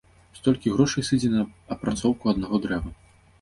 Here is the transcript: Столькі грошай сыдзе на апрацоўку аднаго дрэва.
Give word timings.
Столькі 0.37 0.71
грошай 0.77 1.05
сыдзе 1.09 1.29
на 1.33 1.43
апрацоўку 1.77 2.33
аднаго 2.33 2.63
дрэва. 2.65 2.91